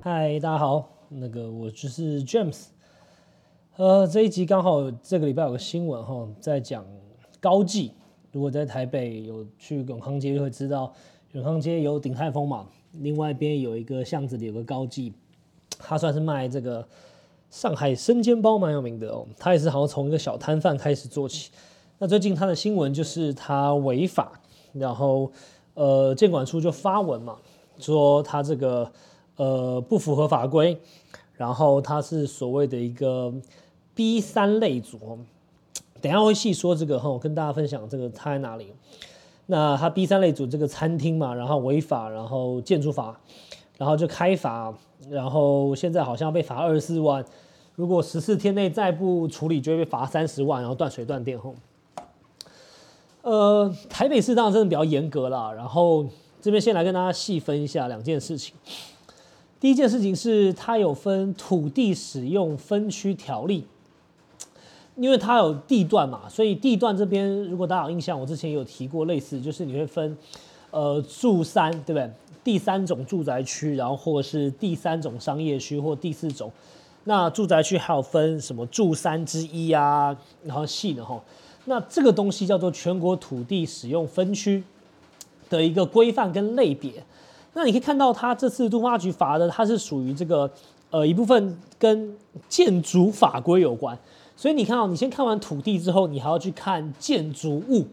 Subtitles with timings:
[0.00, 2.66] 嗨，大家好，那个我就是 James。
[3.76, 6.84] 呃，这一集刚好这个礼拜有个新闻哈，在讲
[7.40, 7.92] 高技。
[8.32, 10.92] 如果在台北有去永康街，就会知道
[11.32, 15.12] 永康街有鼎泰丰嘛，另外一边有一个巷子里有个高技，
[15.78, 16.86] 他算是卖这个
[17.48, 19.26] 上海生煎包蛮有名的哦。
[19.38, 21.50] 他也是好像从一个小摊贩开始做起。
[21.98, 24.40] 那最近他的新闻就是他违法，
[24.72, 25.30] 然后
[25.74, 27.36] 呃监管处就发文嘛，
[27.78, 28.90] 说他这个。
[29.36, 30.78] 呃，不符合法规，
[31.32, 33.34] 然后他是所谓的一个
[33.92, 35.18] B 三类组，
[36.00, 38.72] 等下会细说这个哈，我跟大家分享这个差在哪里。
[39.46, 43.18] 那它 B 三类组这个餐厅嘛，然后违法，然后建筑法，
[43.76, 44.72] 然后就开罚，
[45.10, 47.24] 然后现在好像被罚二十四万，
[47.74, 51.56] 如果十四天内再不处理，就会被罚三十万，然后断水断电吼。
[53.24, 56.06] 呃，台北市当然真的比较严格啦，然后
[56.42, 58.54] 这边先来跟大家细分一下两件事情。
[59.58, 63.64] 第一件事情是，它有分土地使用分区条例，
[64.96, 70.14] 因为它有地段嘛，所以地段这边如果大家有印象，我之前有提过类似，就是你会分，
[70.70, 72.10] 呃，住三对不对？
[72.44, 76.52] 第三种住宅区，然后或是第三种商业区或第四种，
[77.04, 81.18] 那住宅区还有分什么住三之一啊，然后细的哈，
[81.66, 84.62] 那这个东西叫做全国土地使用分区
[85.48, 86.92] 的一个规范跟类别。
[87.54, 90.50] 那你可以看到，它这次都发局罚的，它是属于这个
[90.90, 92.14] 呃一部分跟
[92.48, 93.96] 建筑法规有关。
[94.36, 97.84] 所以你看哦，你先看完土地之后，你还要去看建筑物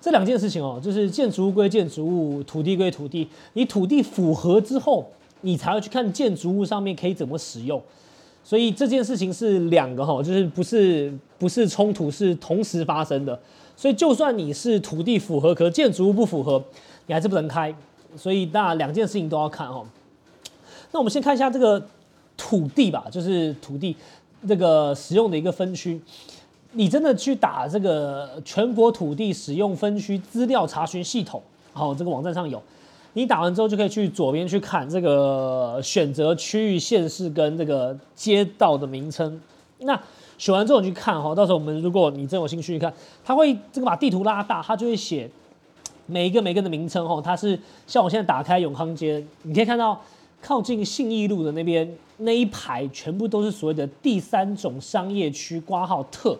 [0.00, 3.26] 这两件事情哦，就是建筑物归建筑物，土地归土地。
[3.54, 5.08] 你土地符合之后，
[5.40, 7.82] 你才会去看建筑物上面可以怎么使用。
[8.44, 13.38] 所以这件事情是两个哈，就是不是不是冲突，是同时发生的。
[13.76, 16.62] 所以就算你是土地符合，可建筑物不符合，
[17.06, 17.74] 你还是不能开。
[18.16, 19.82] 所以，那两件事情都要看哈。
[20.92, 21.82] 那我们先看一下这个
[22.36, 23.96] 土地吧，就是土地
[24.46, 26.00] 这个使用的一个分区。
[26.72, 32.62] 你真的去打这个全国土地使用分区资料查询系统，好，这个网站上有。
[33.14, 39.40] 你打完之后就可以去左边去看这个选择区域、县市跟这个街道的名称。
[39.80, 40.00] 那
[40.38, 42.92] 选完之后你去看哈，到时候我们如果你真有兴趣去看，
[43.24, 45.30] 它会这个把地图拉大，它就会写。
[46.06, 49.98] 每一个每个的名称哈，它是像我现在打开永康街，你可以看到
[50.42, 56.36] 靠近信义路的那边那一排全部都是所谓的第三种商业区挂号特。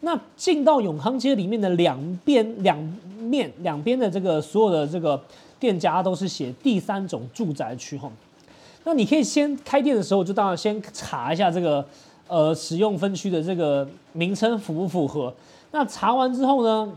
[0.00, 2.78] 那进到永康街里面的两边两
[3.18, 5.22] 面两边的这个所有的这个
[5.60, 8.10] 店家都是写第三种住宅区哈。
[8.84, 11.84] 那你可以先开店的时候就当然先查一下这个
[12.26, 15.32] 呃使用分区的这个名称符不符合。
[15.70, 16.92] 那查完之后呢？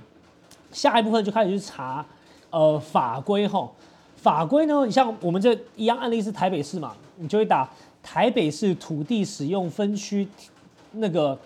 [0.72, 2.05] 下一部分就开始去查，
[2.49, 3.69] 呃，法规哈，
[4.16, 7.69] 法规呢，你像我们这一样案例是台北市嘛，你就会打
[8.01, 10.25] 台北市土地使用分区
[10.93, 11.38] 那个，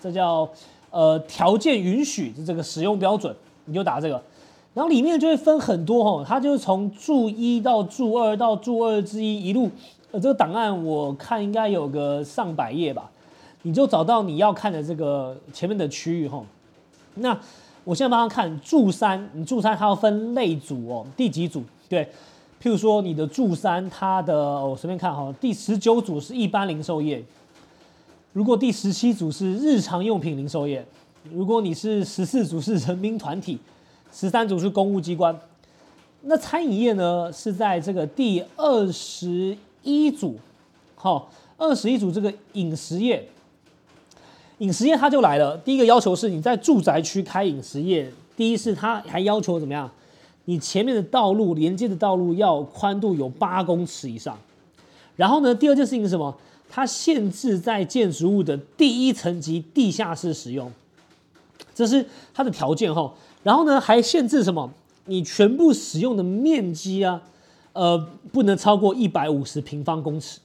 [0.00, 0.48] 这叫
[0.90, 3.34] 呃条件允许的这个使用标准，
[3.64, 4.22] 你就打这个，
[4.74, 9.70] 然后里面就会分很多哈，它就是从注一到注二到注二之一一路，
[10.10, 13.10] 呃，这个档案我看应该有个上百页吧，
[13.62, 16.44] 你就找到你要看的这个前面的区域哈，
[17.14, 17.38] 那。
[17.82, 21.64] 我现在帮他看住三，你住三它要分类组哦，第几组？
[21.88, 22.04] 对，
[22.62, 27.24] 譬如说你的住三，它的我随便看哈，第十九组是一般零售业，
[28.34, 30.84] 如果第十七组是日常用品零售业，
[31.32, 33.58] 如果你是十四组是人民团体，
[34.12, 35.38] 十三组是公务机关，
[36.22, 40.36] 那餐饮业呢是在这个第二十一组，
[40.94, 43.28] 好，二十一组这个饮食业。
[44.58, 49.90] 饮食业它就来了，第一个要求是你在住宅区开饮食业，第一是它还要求怎么样？
[50.44, 54.38] 你前面的道路连接的道路要宽度有八公尺以上。
[55.16, 56.36] 然后呢，第二件事情是什么？
[56.68, 60.70] 它限制在建筑物的第一层级地下室使用，
[61.74, 62.04] 这是
[62.34, 63.12] 它的条件哈。
[63.42, 64.70] 然后呢，还限制什么？
[65.06, 67.22] 你全部使用的面积啊，
[67.72, 67.98] 呃，
[68.32, 70.40] 不能超过一百五十平方公尺。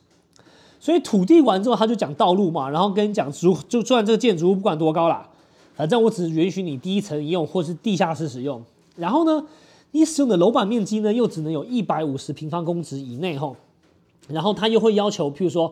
[0.79, 5.27] 所以土地完之后，他就讲道路嘛，然后跟你讲，就就算这个建筑物不管多高啦，
[5.75, 8.63] 反正我只允许你第一层用或是地下室使用。
[8.95, 9.45] 然后呢，
[9.91, 13.55] 你使用的楼板面积呢，又只能有一百五十平方公尺以内吼。
[14.27, 15.71] 然后他又会要求，譬如说，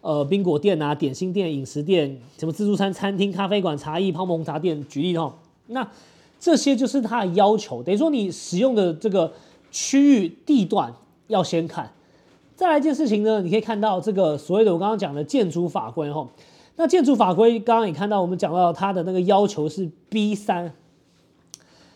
[0.00, 5.32] 呃，冰果店啊、点心店、饮食店、什么自助餐、餐厅、咖啡馆、茶艺、泡沫红茶店，举例吼。
[5.68, 5.86] 那
[6.44, 9.32] 这些就是他的要求，等于说你使用的这个
[9.70, 10.92] 区域地段
[11.28, 11.90] 要先看。
[12.54, 16.28] 再来一件事情呢，你可以看到这个所谓的我刚刚讲的建筑法规哈，
[16.76, 20.70] 那建筑法规刚刚也看到我们讲到它的那个要求是 B 三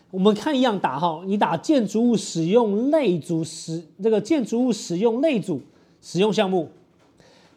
[0.09, 5.61] 我们看一样打哈，你打建筑物使用类组使这个建筑物使用类组
[6.01, 6.71] 使用项目，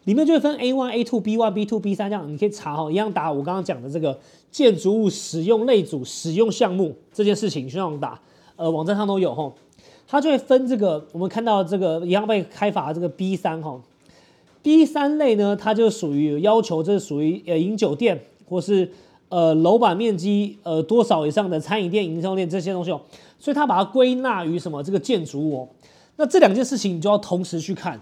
[0.05, 4.19] 里面就会分 A one、A two、B one、B two、B 三这样，你可以查哈，一样打我刚刚讲的这个
[4.51, 8.19] 建筑物使用类组使用项目这件事情，去让打，
[8.55, 9.51] 呃，网站上都有哈，
[10.07, 13.81] 它就会分这个，我们看到这个一样被开发的这个 B 三哈
[14.61, 18.91] ，B 三类呢，它就属于要求，这是属于呃饮酒店或是。
[19.29, 23.01] 呃，楼板面积呃多少以上的餐饮店、营销店这些东西哦，
[23.39, 25.61] 所以它把它归纳于什么这个建筑物。
[25.61, 25.67] 哦
[26.17, 27.99] 那这两件事情你就要同时去看，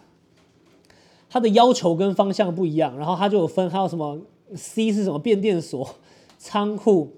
[1.31, 2.97] 它的要求跟方向不一样。
[2.97, 4.19] 然后它就有分，还有什么
[4.53, 5.95] C 是什么变电所、
[6.37, 7.13] 仓库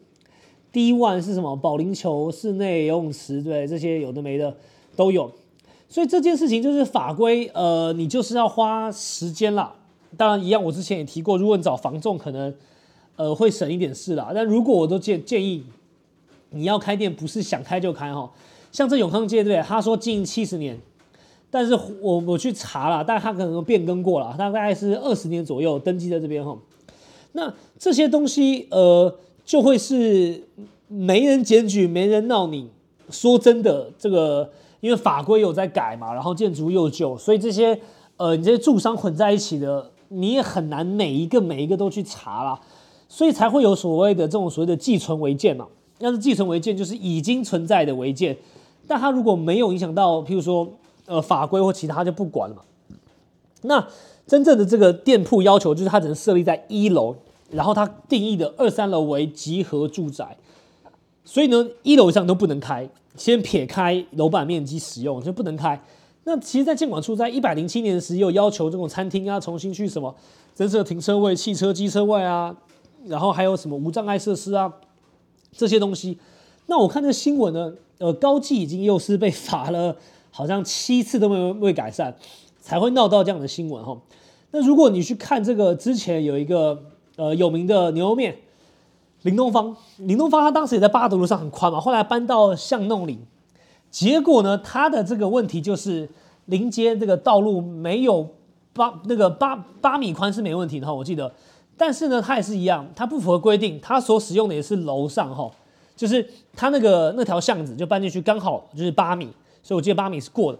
[0.71, 4.55] ，D one 是什么保龄球、室内游泳池，对这些有的没的
[4.95, 5.31] 都有。
[5.89, 9.73] 所以这件事情就是法规，呃，你就是要花时间啦。
[10.15, 12.53] 当然一样，我之前也提过，如果你找房仲可能。
[13.15, 14.31] 呃，会省一点事啦。
[14.33, 15.63] 但如果我都建建议，
[16.49, 18.27] 你要开店不是想开就开哈。
[18.71, 19.61] 像这永康街对？
[19.61, 20.75] 他说经营七十年，
[21.53, 26.57] 但是我我去查了，但他可能变更过了，他大概是二十年左右登记在这边哈。
[27.33, 29.15] 那这些东西呃，
[29.45, 30.41] 就会是
[30.87, 32.67] 没人检举，没人闹你。
[33.11, 37.79] 说真的，这个因为法规有在改嘛，然后建筑又旧，所以这些
[38.17, 42.59] 呃，你这些住商混在一起的，你也很难每一个每一个都去查了。
[43.07, 45.67] 所以才会有所谓的这种所谓的寄存违建嘛？
[45.99, 48.35] 要是寄存违建，就是已经存在的违建，
[48.87, 50.67] 但它如果没有影响到，譬如说
[51.05, 52.61] 呃法规或其他就不管了嘛。
[53.63, 53.87] 那
[54.27, 57.15] 真正的这个店铺要求就是它只能设立在一楼，
[57.51, 60.37] 然后它定义的二三楼为集合住宅，
[61.23, 65.81] 所以呢一楼以上都不能开，先撇开楼板面积使用就不能开。
[66.25, 70.15] 那其实，在监管处在一百零七年时有要求这种餐厅啊重新去什么
[70.53, 72.55] 增设停车位、汽车机车位啊。
[73.05, 74.71] 然后还有什么无障碍设施啊，
[75.51, 76.17] 这些东西。
[76.67, 79.97] 那我看这新闻呢，呃，高技已经又是被罚了，
[80.35, 82.15] 好像七次都没有未改善，
[82.59, 83.95] 才会闹到这样的新闻哈。
[84.49, 86.85] 那如果你去看这个之前有一个
[87.17, 88.35] 呃有名的牛肉面，
[89.21, 93.19] 林东方，林东方他当时也在八德路上很宽嘛，后来搬到巷弄里，
[93.91, 96.09] 结果呢，他的这个问题就是
[96.45, 98.27] 临街这个道路没有
[98.73, 101.31] 八那个八八米宽是没问题的哈，我记得。
[101.75, 105.49] 但是呢，他也是一样，他不符合规定，他所使用的也是楼上哈，
[105.95, 109.29] 就是他那个那条巷子就搬进去刚好就是八米，
[109.63, 110.59] 所以我记得八米是过的。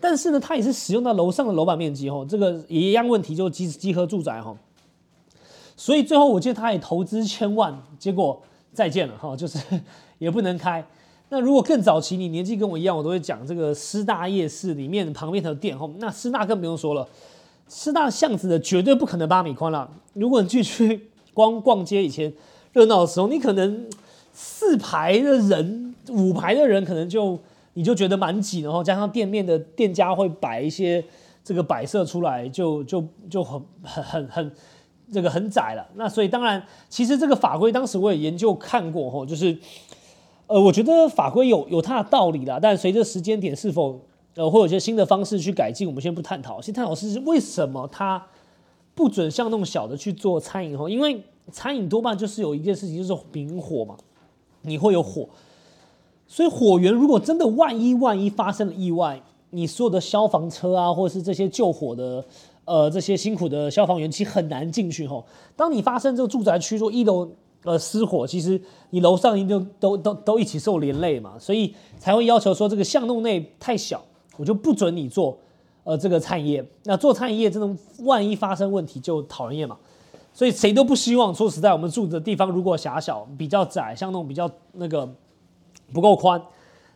[0.00, 4.56] 但是呢，它也是使用到楼上的楼板面积哈，这个也一样问题，就集集合住宅哈。
[5.76, 8.40] 所以最后我记得他也投资千万，结果
[8.72, 9.58] 再见了哈，就是
[10.18, 10.84] 也不能开。
[11.30, 17.08] 那如果更早期，你年纪跟我一样，我都会讲这个师大夜市里面旁边的店哈，那师大更不用说了。
[17.68, 19.90] 师大巷子的绝对不可能八米宽了。
[20.12, 22.32] 如果你去去光逛街以前
[22.72, 23.88] 热闹的时候，你可能
[24.32, 27.38] 四排的人、五排的人，可能就
[27.74, 31.04] 你就觉得蛮挤，然后加上店面的店家会摆一些
[31.44, 34.52] 这个摆设出来，就就就很很很很
[35.12, 35.86] 这个很窄了。
[35.94, 39.58] 那所以当然，其实这个法规当时我也研究看过吼，就是
[40.46, 44.00] 呃，我觉得法规有有它的道理啦，但随着时间点是否。
[44.36, 46.60] 呃，会有一些新的方式去改进，我们先不探讨。
[46.60, 48.20] 先探讨是为什么它
[48.92, 50.90] 不准像那种小的去做餐饮哈？
[50.90, 51.22] 因为
[51.52, 53.96] 餐饮多半就是有一件事情，就是明火嘛，
[54.62, 55.28] 你会有火，
[56.26, 62.24] 所以火源如果真的万一万一发生了意外，你所有的消防车啊，或者是这些救火的
[62.64, 65.24] 呃这些辛苦的消防员，其实很难进去吼。
[65.54, 67.28] 当你发生这个住宅区说一楼
[67.62, 74.02] 呃失火，其实你楼上一定都都都一起受连累嘛，所以才会要求说这个巷弄内太小。
[74.36, 75.38] 我就不准你做，
[75.84, 76.68] 呃，这个餐饮业。
[76.82, 79.76] 那做餐饮业，这种万一发生问题就讨人厌嘛。
[80.32, 81.32] 所以谁都不希望。
[81.32, 85.08] 说实在，我们住的地方如果狭小、比较窄，像那种比较那个
[85.94, 86.42] 不够宽，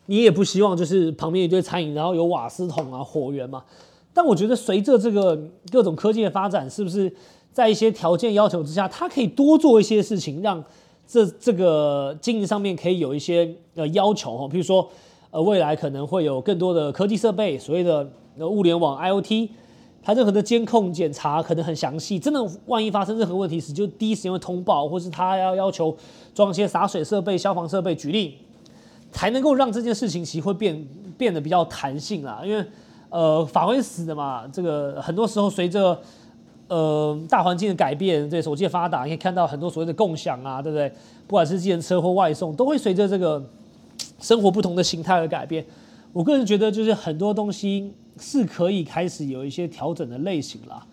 [0.07, 3.65] 你也不希望就是旁边一堆餐饮，然后有瓦斯桶啊、火源嘛。
[4.13, 5.39] 但我觉得随着这个
[5.73, 7.11] 各种科技的发展，是不是
[7.53, 10.63] 在一些条件要求之下，它可以多做一些事情，让
[11.07, 14.87] 这这个经营上面可以有一些呃要求哈，比如说。
[15.31, 19.51] 呃，未来可能会有更多的科技设备，所谓的物联网 IOT，
[20.03, 25.95] 它任何的监控检查可能很详细，真的万一发生任何问题时，就第一时间会通报，或是他要要求
[26.35, 28.39] 装一些洒水设备、消防设备，举例，
[29.13, 30.87] 才能够让这件事情其实会变
[31.17, 32.41] 变得比较弹性啦。
[32.45, 32.65] 因为
[33.11, 36.01] 呃，法规死的嘛，这个很多时候随着
[36.69, 40.89] 呃大环境的改变，对手机的发达，可以看到很多所谓的共享啊，对不对？
[41.27, 43.45] 不管是计程车或外送，都会随着这个。
[44.21, 45.65] 生活不同的形态而改变，
[46.13, 50.85] 我个人觉得就是很多东西是可以开始有一些调整的类型啦。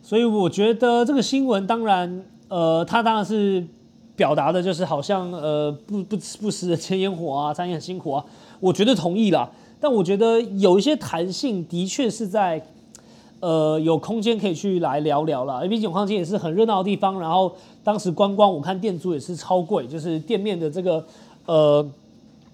[0.00, 3.66] 所以我觉得这个新闻当然，呃，它当然是
[4.14, 8.24] 表达的就是好像呃不不不食人间烟火啊，餐饮很辛苦啊，
[8.60, 9.50] 我绝对同意啦。
[9.80, 12.64] 但我觉得有一些弹性的确是在
[13.40, 15.56] 呃有空间可以去来聊聊了。
[15.56, 17.52] 因为毕竟永康街也是很热闹的地方，然后
[17.82, 21.04] 当时观光我看店租也是超贵，就是店面的这个
[21.46, 21.84] 呃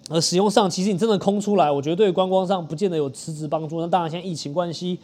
[0.09, 3.81] 呃使用上，其实你真的空出来，我觉得对观光上不见得有实质帮助。
[3.81, 4.99] 那当然现在疫情关系，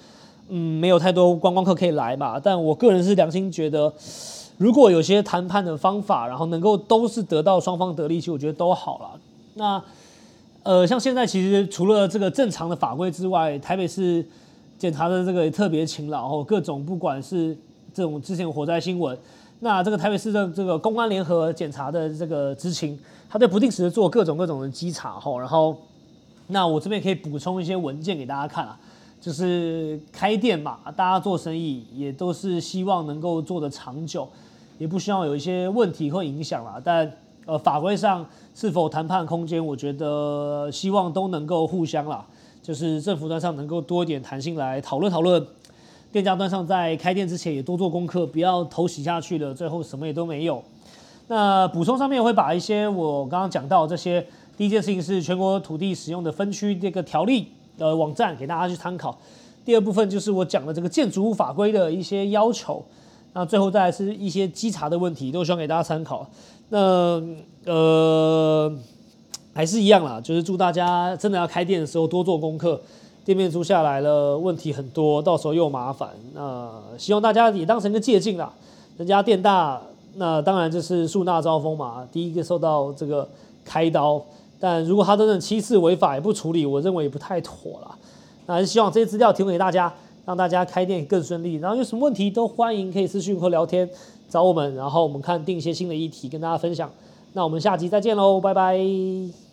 [0.49, 2.41] 嗯，没有太多观光客可以来嘛。
[2.41, 3.93] 但我个人是良心觉得。
[4.57, 9.21] 如果有些谈判的方法，然后能够都是得到双方得利，其实我觉得都好了。
[9.55, 9.83] 那
[10.63, 14.25] 呃，像现在其实除了这个正常的法规之外，台北市
[14.79, 17.57] 检查的这个也特别勤劳，哦，各种不管是
[17.93, 19.19] 这种之前火灾新闻，
[19.61, 25.77] 那这个台北市的这个公安联合检查的这个执勤，他在不定时的做各种各种的稽查，吼，然后
[26.47, 28.79] 那我这边可以补充一些文件给大家看啊。
[29.25, 34.29] 就是开店嘛，大家做生意也都是希望能够做得长久，
[34.77, 36.79] 也不希望有一些问题会影响啦。
[36.85, 37.11] 但
[37.47, 42.23] 呃，法规上是否谈判空间，我觉得希望都能够互相啦，
[42.63, 45.43] 就是政府端上能够多一点弹性来讨论讨论，
[46.13, 50.63] 店家端上在开店之前也多做功课，不要投洗下去了，最后什么也都没有。
[51.29, 57.49] 那补充上面会把一些我刚刚讲到这些，第一件事情是全国土地使用的分区这个条例。
[57.79, 59.17] 呃，网站给大家去参考。
[59.65, 62.85] 第二部分就是我讲的这个建筑物法规的一些要求。
[63.33, 66.25] 那最后再来是一些稽查的问题，都希望给大家参考。
[66.69, 67.21] 那
[67.65, 68.73] 呃，
[69.53, 72.81] 还是一样啦，就是祝大家真的要开店的时候多做功课。
[73.25, 76.11] 店面租下来了，问题很多，到时候又麻烦。
[76.35, 78.53] 那希望大家也当成一个借鉴啦。
[78.99, 79.81] 人家店大，
[80.17, 83.27] 那当然就是树大招风嘛，第一个受到这个
[83.65, 84.23] 开刀。
[84.65, 87.95] 但如果他真的七次违法也不处理，我认为也不太妥了。
[88.47, 89.93] 那还是希望这些资料提供给大家，
[90.25, 91.57] 让大家开店更顺利。
[91.57, 93.87] 然后有什么问题都欢迎可以私信或聊天
[94.27, 96.91] 找我们，然后我们看定一些新的议题跟大家分享。
[97.35, 99.44] 那我们下集再见喽，拜拜。